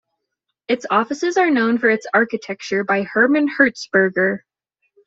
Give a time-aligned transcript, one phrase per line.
[0.67, 4.39] Its offices are known for its architecture by Herman Hertzberger.